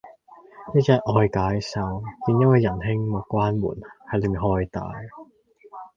[0.73, 3.75] 一日我去解手,見一位仁兄冇關門
[4.11, 4.81] 系裏面開大